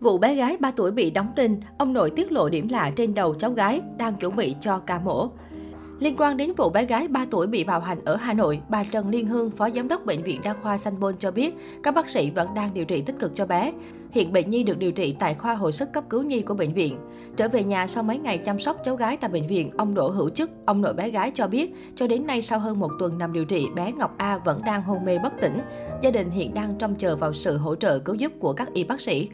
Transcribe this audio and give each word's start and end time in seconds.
Vụ 0.00 0.18
bé 0.18 0.34
gái 0.34 0.56
3 0.60 0.70
tuổi 0.70 0.90
bị 0.90 1.10
đóng 1.10 1.32
đinh, 1.36 1.60
ông 1.78 1.92
nội 1.92 2.10
tiết 2.10 2.32
lộ 2.32 2.48
điểm 2.48 2.68
lạ 2.68 2.90
trên 2.96 3.14
đầu 3.14 3.34
cháu 3.34 3.50
gái 3.50 3.80
đang 3.96 4.16
chuẩn 4.16 4.36
bị 4.36 4.56
cho 4.60 4.78
ca 4.78 4.98
mổ. 4.98 5.28
Liên 5.98 6.14
quan 6.18 6.36
đến 6.36 6.52
vụ 6.56 6.70
bé 6.70 6.84
gái 6.84 7.08
3 7.08 7.26
tuổi 7.30 7.46
bị 7.46 7.64
bạo 7.64 7.80
hành 7.80 7.98
ở 8.04 8.16
Hà 8.16 8.32
Nội, 8.32 8.60
bà 8.68 8.84
Trần 8.84 9.08
Liên 9.08 9.26
Hương, 9.26 9.50
Phó 9.50 9.70
Giám 9.70 9.88
đốc 9.88 10.06
Bệnh 10.06 10.22
viện 10.22 10.40
Đa 10.44 10.54
khoa 10.62 10.78
Sanh 10.78 11.00
Pôn 11.00 11.14
cho 11.18 11.30
biết, 11.30 11.54
các 11.82 11.94
bác 11.94 12.08
sĩ 12.08 12.30
vẫn 12.30 12.54
đang 12.54 12.74
điều 12.74 12.84
trị 12.84 13.02
tích 13.02 13.18
cực 13.18 13.34
cho 13.34 13.46
bé. 13.46 13.72
Hiện 14.10 14.32
bệnh 14.32 14.50
nhi 14.50 14.62
được 14.64 14.78
điều 14.78 14.92
trị 14.92 15.16
tại 15.18 15.34
khoa 15.34 15.54
hồi 15.54 15.72
sức 15.72 15.92
cấp 15.92 16.04
cứu 16.10 16.22
nhi 16.22 16.40
của 16.40 16.54
bệnh 16.54 16.74
viện. 16.74 16.98
Trở 17.36 17.48
về 17.48 17.64
nhà 17.64 17.86
sau 17.86 18.02
mấy 18.02 18.18
ngày 18.18 18.38
chăm 18.38 18.60
sóc 18.60 18.76
cháu 18.84 18.96
gái 18.96 19.16
tại 19.16 19.30
bệnh 19.30 19.46
viện, 19.46 19.70
ông 19.76 19.94
Đỗ 19.94 20.10
Hữu 20.10 20.30
Chức, 20.30 20.50
ông 20.66 20.82
nội 20.82 20.94
bé 20.94 21.10
gái 21.10 21.30
cho 21.34 21.46
biết, 21.46 21.74
cho 21.96 22.06
đến 22.06 22.26
nay 22.26 22.42
sau 22.42 22.58
hơn 22.58 22.80
một 22.80 22.90
tuần 22.98 23.18
nằm 23.18 23.32
điều 23.32 23.44
trị, 23.44 23.66
bé 23.74 23.92
Ngọc 23.92 24.14
A 24.16 24.38
vẫn 24.38 24.62
đang 24.66 24.82
hôn 24.82 25.04
mê 25.04 25.18
bất 25.18 25.32
tỉnh. 25.40 25.60
Gia 26.02 26.10
đình 26.10 26.30
hiện 26.30 26.54
đang 26.54 26.74
trông 26.78 26.94
chờ 26.94 27.16
vào 27.16 27.34
sự 27.34 27.56
hỗ 27.56 27.74
trợ 27.74 27.98
cứu 27.98 28.14
giúp 28.14 28.32
của 28.40 28.52
các 28.52 28.72
y 28.74 28.84
bác 28.84 29.00
sĩ. 29.00 29.28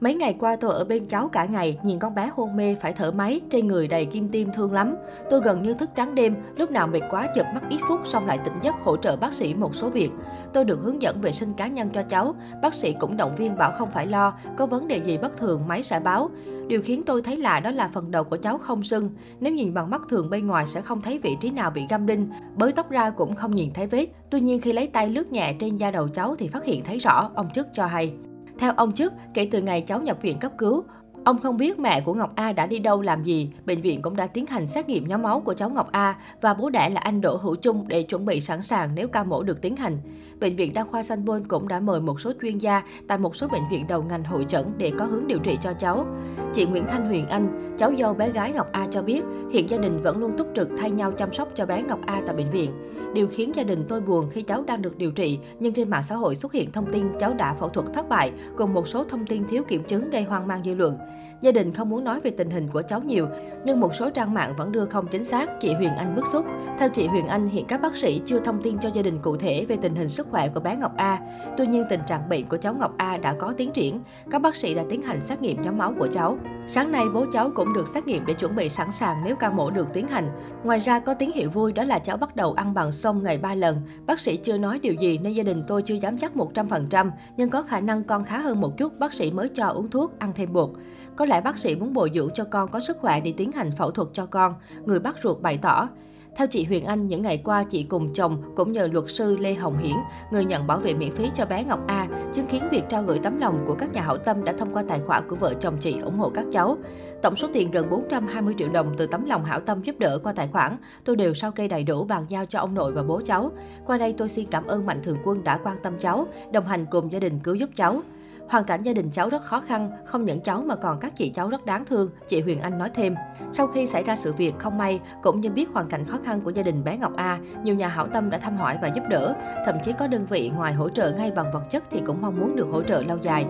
Mấy 0.00 0.14
ngày 0.14 0.36
qua 0.40 0.56
tôi 0.56 0.74
ở 0.74 0.84
bên 0.84 1.06
cháu 1.06 1.28
cả 1.28 1.44
ngày, 1.44 1.78
nhìn 1.82 1.98
con 1.98 2.14
bé 2.14 2.30
hôn 2.34 2.56
mê 2.56 2.74
phải 2.74 2.92
thở 2.92 3.10
máy, 3.10 3.40
trên 3.50 3.66
người 3.66 3.88
đầy 3.88 4.06
kim 4.06 4.28
tiêm 4.28 4.52
thương 4.52 4.72
lắm. 4.72 4.96
Tôi 5.30 5.40
gần 5.40 5.62
như 5.62 5.74
thức 5.74 5.90
trắng 5.94 6.14
đêm, 6.14 6.36
lúc 6.56 6.70
nào 6.70 6.86
mệt 6.86 7.00
quá 7.10 7.28
chợp 7.34 7.46
mắt 7.54 7.62
ít 7.68 7.78
phút 7.88 8.00
xong 8.06 8.26
lại 8.26 8.38
tỉnh 8.44 8.54
giấc 8.62 8.74
hỗ 8.84 8.96
trợ 8.96 9.16
bác 9.16 9.32
sĩ 9.32 9.54
một 9.54 9.74
số 9.74 9.90
việc. 9.90 10.10
Tôi 10.52 10.64
được 10.64 10.80
hướng 10.82 11.02
dẫn 11.02 11.20
vệ 11.20 11.32
sinh 11.32 11.52
cá 11.54 11.66
nhân 11.66 11.88
cho 11.92 12.02
cháu, 12.02 12.34
bác 12.62 12.74
sĩ 12.74 12.92
cũng 13.00 13.16
động 13.16 13.36
viên 13.36 13.56
bảo 13.56 13.72
không 13.72 13.90
phải 13.90 14.06
lo, 14.06 14.34
có 14.56 14.66
vấn 14.66 14.88
đề 14.88 14.96
gì 14.96 15.18
bất 15.18 15.36
thường 15.36 15.68
máy 15.68 15.82
sẽ 15.82 16.00
báo. 16.00 16.30
Điều 16.66 16.82
khiến 16.82 17.02
tôi 17.06 17.22
thấy 17.22 17.36
lạ 17.36 17.60
đó 17.60 17.70
là 17.70 17.90
phần 17.94 18.10
đầu 18.10 18.24
của 18.24 18.36
cháu 18.36 18.58
không 18.58 18.82
sưng. 18.82 19.10
Nếu 19.40 19.52
nhìn 19.52 19.74
bằng 19.74 19.90
mắt 19.90 20.02
thường 20.08 20.30
bên 20.30 20.46
ngoài 20.46 20.66
sẽ 20.66 20.80
không 20.80 21.02
thấy 21.02 21.18
vị 21.18 21.36
trí 21.40 21.50
nào 21.50 21.70
bị 21.70 21.86
găm 21.88 22.06
đinh, 22.06 22.30
bới 22.56 22.72
tóc 22.72 22.90
ra 22.90 23.10
cũng 23.10 23.34
không 23.34 23.54
nhìn 23.54 23.72
thấy 23.72 23.86
vết. 23.86 24.06
Tuy 24.30 24.40
nhiên 24.40 24.60
khi 24.60 24.72
lấy 24.72 24.86
tay 24.86 25.08
lướt 25.08 25.32
nhẹ 25.32 25.54
trên 25.60 25.76
da 25.76 25.90
đầu 25.90 26.08
cháu 26.08 26.36
thì 26.38 26.48
phát 26.48 26.64
hiện 26.64 26.84
thấy 26.84 26.98
rõ, 26.98 27.30
ông 27.34 27.50
chức 27.54 27.66
cho 27.74 27.86
hay. 27.86 28.14
Theo 28.64 28.72
ông 28.76 28.92
chức, 28.92 29.12
kể 29.34 29.48
từ 29.50 29.62
ngày 29.62 29.80
cháu 29.80 30.02
nhập 30.02 30.18
viện 30.22 30.38
cấp 30.38 30.52
cứu, 30.58 30.84
Ông 31.24 31.38
không 31.38 31.56
biết 31.56 31.78
mẹ 31.78 32.00
của 32.00 32.14
Ngọc 32.14 32.32
A 32.34 32.52
đã 32.52 32.66
đi 32.66 32.78
đâu 32.78 33.02
làm 33.02 33.24
gì. 33.24 33.50
Bệnh 33.66 33.82
viện 33.82 34.02
cũng 34.02 34.16
đã 34.16 34.26
tiến 34.26 34.46
hành 34.46 34.66
xét 34.66 34.88
nghiệm 34.88 35.08
nhóm 35.08 35.22
máu 35.22 35.40
của 35.40 35.54
cháu 35.54 35.70
Ngọc 35.70 35.88
A 35.92 36.16
và 36.40 36.54
bố 36.54 36.70
đẻ 36.70 36.88
là 36.88 37.00
anh 37.00 37.20
Đỗ 37.20 37.36
Hữu 37.36 37.56
Trung 37.56 37.88
để 37.88 38.02
chuẩn 38.02 38.24
bị 38.24 38.40
sẵn 38.40 38.62
sàng 38.62 38.94
nếu 38.94 39.08
ca 39.08 39.24
mổ 39.24 39.42
được 39.42 39.60
tiến 39.60 39.76
hành. 39.76 39.98
Bệnh 40.40 40.56
viện 40.56 40.74
Đa 40.74 40.84
khoa 40.84 41.02
Sanh 41.02 41.26
Pôn 41.26 41.44
cũng 41.48 41.68
đã 41.68 41.80
mời 41.80 42.00
một 42.00 42.20
số 42.20 42.32
chuyên 42.42 42.58
gia 42.58 42.82
tại 43.08 43.18
một 43.18 43.36
số 43.36 43.48
bệnh 43.48 43.62
viện 43.70 43.86
đầu 43.88 44.02
ngành 44.02 44.24
hội 44.24 44.44
chẩn 44.48 44.64
để 44.78 44.92
có 44.98 45.04
hướng 45.04 45.26
điều 45.26 45.38
trị 45.38 45.58
cho 45.62 45.72
cháu. 45.72 46.06
Chị 46.54 46.66
Nguyễn 46.66 46.84
Thanh 46.88 47.08
Huyền 47.08 47.26
Anh, 47.26 47.74
cháu 47.78 47.92
dâu 47.98 48.14
bé 48.14 48.30
gái 48.30 48.52
Ngọc 48.52 48.68
A 48.72 48.86
cho 48.90 49.02
biết, 49.02 49.22
hiện 49.52 49.70
gia 49.70 49.78
đình 49.78 50.02
vẫn 50.02 50.18
luôn 50.18 50.36
túc 50.38 50.48
trực 50.54 50.68
thay 50.78 50.90
nhau 50.90 51.12
chăm 51.12 51.32
sóc 51.32 51.48
cho 51.54 51.66
bé 51.66 51.82
Ngọc 51.82 52.00
A 52.06 52.22
tại 52.26 52.36
bệnh 52.36 52.50
viện. 52.50 52.70
Điều 53.14 53.26
khiến 53.26 53.54
gia 53.54 53.62
đình 53.62 53.84
tôi 53.88 54.00
buồn 54.00 54.30
khi 54.30 54.42
cháu 54.42 54.64
đang 54.66 54.82
được 54.82 54.98
điều 54.98 55.10
trị, 55.10 55.38
nhưng 55.60 55.74
trên 55.74 55.90
mạng 55.90 56.02
xã 56.08 56.14
hội 56.14 56.36
xuất 56.36 56.52
hiện 56.52 56.72
thông 56.72 56.92
tin 56.92 57.06
cháu 57.20 57.34
đã 57.34 57.54
phẫu 57.54 57.68
thuật 57.68 57.86
thất 57.94 58.08
bại, 58.08 58.32
cùng 58.56 58.74
một 58.74 58.88
số 58.88 59.04
thông 59.04 59.26
tin 59.26 59.44
thiếu 59.46 59.62
kiểm 59.68 59.82
chứng 59.82 60.10
gây 60.10 60.22
hoang 60.22 60.46
mang 60.46 60.64
dư 60.64 60.74
luận. 60.74 60.98
Gia 61.40 61.52
đình 61.52 61.72
không 61.72 61.90
muốn 61.90 62.04
nói 62.04 62.20
về 62.20 62.30
tình 62.30 62.50
hình 62.50 62.68
của 62.68 62.82
cháu 62.82 63.00
nhiều, 63.00 63.28
nhưng 63.64 63.80
một 63.80 63.94
số 63.94 64.10
trang 64.10 64.34
mạng 64.34 64.54
vẫn 64.56 64.72
đưa 64.72 64.86
không 64.86 65.06
chính 65.06 65.24
xác, 65.24 65.60
chị 65.60 65.74
Huyền 65.74 65.90
Anh 65.90 66.16
bức 66.16 66.26
xúc. 66.26 66.44
Theo 66.78 66.88
chị 66.88 67.06
Huyền 67.06 67.26
Anh, 67.26 67.48
hiện 67.48 67.64
các 67.66 67.80
bác 67.80 67.96
sĩ 67.96 68.22
chưa 68.26 68.38
thông 68.40 68.62
tin 68.62 68.78
cho 68.78 68.90
gia 68.94 69.02
đình 69.02 69.18
cụ 69.22 69.36
thể 69.36 69.64
về 69.68 69.76
tình 69.76 69.94
hình 69.94 70.08
sức 70.08 70.26
khỏe 70.30 70.48
của 70.48 70.60
bé 70.60 70.76
Ngọc 70.76 70.96
A. 70.96 71.18
Tuy 71.56 71.66
nhiên, 71.66 71.84
tình 71.90 72.00
trạng 72.06 72.28
bệnh 72.28 72.46
của 72.46 72.56
cháu 72.56 72.74
Ngọc 72.74 72.94
A 72.96 73.16
đã 73.16 73.34
có 73.38 73.54
tiến 73.56 73.70
triển. 73.72 74.00
Các 74.30 74.42
bác 74.42 74.56
sĩ 74.56 74.74
đã 74.74 74.82
tiến 74.90 75.02
hành 75.02 75.20
xét 75.24 75.42
nghiệm 75.42 75.62
nhóm 75.62 75.78
máu 75.78 75.94
của 75.98 76.08
cháu. 76.12 76.38
Sáng 76.66 76.92
nay, 76.92 77.04
bố 77.14 77.26
cháu 77.32 77.50
cũng 77.54 77.72
được 77.72 77.88
xét 77.88 78.06
nghiệm 78.06 78.26
để 78.26 78.34
chuẩn 78.34 78.56
bị 78.56 78.68
sẵn 78.68 78.92
sàng 78.92 79.22
nếu 79.24 79.36
ca 79.36 79.50
mổ 79.50 79.70
được 79.70 79.88
tiến 79.92 80.08
hành. 80.08 80.30
Ngoài 80.64 80.78
ra, 80.78 81.00
có 81.00 81.14
tín 81.14 81.30
hiệu 81.34 81.50
vui 81.50 81.72
đó 81.72 81.84
là 81.84 81.98
cháu 81.98 82.16
bắt 82.16 82.36
đầu 82.36 82.52
ăn 82.52 82.74
bằng 82.74 82.92
sông 82.92 83.22
ngày 83.22 83.38
3 83.38 83.54
lần. 83.54 83.80
Bác 84.06 84.20
sĩ 84.20 84.36
chưa 84.36 84.58
nói 84.58 84.78
điều 84.78 84.94
gì 84.94 85.18
nên 85.18 85.32
gia 85.32 85.42
đình 85.42 85.64
tôi 85.68 85.82
chưa 85.82 85.94
dám 85.94 86.18
chắc 86.18 86.32
100%, 86.36 87.10
nhưng 87.36 87.50
có 87.50 87.62
khả 87.62 87.80
năng 87.80 88.04
con 88.04 88.24
khá 88.24 88.38
hơn 88.38 88.60
một 88.60 88.76
chút, 88.76 88.98
bác 88.98 89.12
sĩ 89.12 89.30
mới 89.30 89.48
cho 89.48 89.66
uống 89.66 89.90
thuốc, 89.90 90.18
ăn 90.18 90.32
thêm 90.34 90.52
bột. 90.52 90.70
Có 91.16 91.24
lẽ 91.26 91.40
bác 91.40 91.58
sĩ 91.58 91.74
muốn 91.74 91.94
bồi 91.94 92.10
dưỡng 92.14 92.28
cho 92.34 92.44
con 92.44 92.68
có 92.68 92.80
sức 92.80 92.96
khỏe 92.96 93.20
để 93.20 93.34
tiến 93.36 93.52
hành 93.52 93.70
phẫu 93.78 93.90
thuật 93.90 94.08
cho 94.12 94.26
con, 94.26 94.54
người 94.84 95.00
bác 95.00 95.16
ruột 95.22 95.40
bày 95.40 95.58
tỏ. 95.62 95.88
Theo 96.36 96.46
chị 96.46 96.64
Huyền 96.64 96.84
Anh, 96.84 97.06
những 97.06 97.22
ngày 97.22 97.40
qua 97.44 97.64
chị 97.64 97.82
cùng 97.82 98.12
chồng 98.14 98.42
cũng 98.56 98.72
nhờ 98.72 98.88
luật 98.92 99.04
sư 99.08 99.36
Lê 99.36 99.54
Hồng 99.54 99.78
Hiển, 99.78 99.96
người 100.30 100.44
nhận 100.44 100.66
bảo 100.66 100.78
vệ 100.78 100.94
miễn 100.94 101.14
phí 101.14 101.30
cho 101.34 101.46
bé 101.46 101.64
Ngọc 101.64 101.80
A, 101.86 102.08
chứng 102.32 102.46
kiến 102.46 102.62
việc 102.70 102.82
trao 102.88 103.02
gửi 103.02 103.18
tấm 103.22 103.40
lòng 103.40 103.64
của 103.66 103.74
các 103.74 103.92
nhà 103.92 104.02
hảo 104.02 104.16
tâm 104.16 104.44
đã 104.44 104.52
thông 104.52 104.74
qua 104.74 104.82
tài 104.88 105.00
khoản 105.00 105.28
của 105.28 105.36
vợ 105.36 105.54
chồng 105.60 105.76
chị 105.80 105.98
ủng 105.98 106.18
hộ 106.18 106.30
các 106.30 106.44
cháu. 106.52 106.76
Tổng 107.22 107.36
số 107.36 107.48
tiền 107.52 107.70
gần 107.70 107.90
420 107.90 108.54
triệu 108.58 108.68
đồng 108.68 108.94
từ 108.96 109.06
tấm 109.06 109.24
lòng 109.24 109.44
hảo 109.44 109.60
tâm 109.60 109.82
giúp 109.82 109.98
đỡ 109.98 110.18
qua 110.22 110.32
tài 110.32 110.48
khoản, 110.48 110.76
tôi 111.04 111.16
đều 111.16 111.34
sau 111.34 111.50
kê 111.50 111.68
đầy 111.68 111.84
đủ 111.84 112.04
bàn 112.04 112.24
giao 112.28 112.46
cho 112.46 112.58
ông 112.58 112.74
nội 112.74 112.92
và 112.92 113.02
bố 113.02 113.20
cháu. 113.26 113.52
Qua 113.86 113.98
đây 113.98 114.14
tôi 114.18 114.28
xin 114.28 114.46
cảm 114.50 114.66
ơn 114.66 114.86
Mạnh 114.86 115.00
Thường 115.02 115.18
Quân 115.24 115.44
đã 115.44 115.58
quan 115.64 115.76
tâm 115.82 115.92
cháu, 116.00 116.26
đồng 116.52 116.66
hành 116.66 116.86
cùng 116.90 117.12
gia 117.12 117.18
đình 117.18 117.38
cứu 117.38 117.54
giúp 117.54 117.70
cháu. 117.76 118.02
Hoàn 118.48 118.64
cảnh 118.64 118.82
gia 118.82 118.92
đình 118.92 119.10
cháu 119.10 119.28
rất 119.28 119.42
khó 119.42 119.60
khăn, 119.60 119.90
không 120.04 120.24
những 120.24 120.40
cháu 120.40 120.62
mà 120.66 120.76
còn 120.76 120.98
các 121.00 121.16
chị 121.16 121.30
cháu 121.30 121.50
rất 121.50 121.66
đáng 121.66 121.84
thương, 121.84 122.10
chị 122.28 122.40
Huyền 122.40 122.60
Anh 122.60 122.78
nói 122.78 122.90
thêm. 122.94 123.14
Sau 123.52 123.66
khi 123.66 123.86
xảy 123.86 124.02
ra 124.02 124.16
sự 124.16 124.32
việc 124.32 124.58
không 124.58 124.78
may, 124.78 125.00
cũng 125.22 125.40
như 125.40 125.50
biết 125.50 125.68
hoàn 125.72 125.88
cảnh 125.88 126.04
khó 126.04 126.18
khăn 126.24 126.40
của 126.40 126.50
gia 126.50 126.62
đình 126.62 126.84
bé 126.84 126.98
Ngọc 126.98 127.16
A, 127.16 127.38
nhiều 127.62 127.74
nhà 127.74 127.88
hảo 127.88 128.08
tâm 128.08 128.30
đã 128.30 128.38
thăm 128.38 128.56
hỏi 128.56 128.78
và 128.82 128.88
giúp 128.88 129.04
đỡ. 129.08 129.34
Thậm 129.66 129.76
chí 129.84 129.92
có 129.98 130.06
đơn 130.06 130.26
vị 130.26 130.50
ngoài 130.56 130.74
hỗ 130.74 130.88
trợ 130.88 131.12
ngay 131.12 131.30
bằng 131.30 131.52
vật 131.52 131.62
chất 131.70 131.82
thì 131.90 132.02
cũng 132.06 132.22
mong 132.22 132.40
muốn 132.40 132.56
được 132.56 132.66
hỗ 132.72 132.82
trợ 132.82 133.02
lâu 133.02 133.18
dài. 133.22 133.46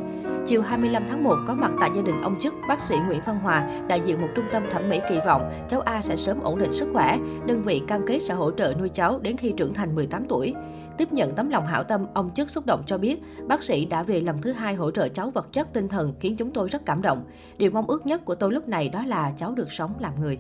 Chiều 0.47 0.63
25 0.63 1.05
tháng 1.09 1.25
1 1.25 1.37
có 1.47 1.55
mặt 1.55 1.71
tại 1.81 1.91
gia 1.97 2.03
đình 2.03 2.23
ông 2.23 2.41
chức, 2.41 2.55
bác 2.69 2.81
sĩ 2.81 2.97
Nguyễn 3.07 3.21
Văn 3.27 3.39
Hòa, 3.39 3.69
đại 3.89 4.01
diện 4.01 4.21
một 4.21 4.29
trung 4.35 4.45
tâm 4.53 4.63
thẩm 4.71 4.89
mỹ 4.89 5.01
kỳ 5.09 5.19
vọng 5.27 5.67
cháu 5.69 5.81
A 5.81 6.03
sẽ 6.03 6.17
sớm 6.17 6.41
ổn 6.41 6.59
định 6.59 6.73
sức 6.73 6.89
khỏe. 6.93 7.19
Đơn 7.47 7.63
vị 7.63 7.83
cam 7.89 8.07
kết 8.07 8.19
sẽ 8.21 8.35
hỗ 8.35 8.51
trợ 8.51 8.75
nuôi 8.79 8.89
cháu 8.89 9.19
đến 9.19 9.37
khi 9.37 9.53
trưởng 9.57 9.75
thành 9.75 9.95
18 9.95 10.25
tuổi. 10.29 10.55
Tiếp 10.99 11.13
nhận 11.13 11.33
tấm 11.33 11.51
lòng 11.51 11.67
hảo 11.67 11.85
tâm, 11.85 12.07
ông 12.15 12.31
chức 12.35 12.51
xúc 12.51 12.67
động 12.67 12.83
cho 12.87 12.99
biết, 12.99 13.23
bác 13.47 13.63
sĩ 13.63 13.85
đã 13.85 14.03
về 14.03 14.21
lần 14.21 14.43
thứ 14.43 14.53
hai 14.53 14.75
hỗ 14.75 14.91
trợ 14.91 15.09
cháu 15.09 15.31
vật 15.31 15.53
chất 15.53 15.73
tinh 15.73 15.89
thần 15.89 16.15
khiến 16.21 16.37
chúng 16.37 16.51
tôi 16.51 16.69
rất 16.69 16.87
cảm 16.87 17.03
động. 17.03 17.25
Điều 17.57 17.71
mong 17.71 17.87
ước 17.87 18.07
nhất 18.07 18.25
của 18.25 18.35
tôi 18.35 18.53
lúc 18.53 18.69
này 18.69 18.89
đó 18.89 19.05
là 19.07 19.33
cháu 19.39 19.55
được 19.55 19.73
sống 19.73 19.93
làm 20.01 20.21
người. 20.21 20.39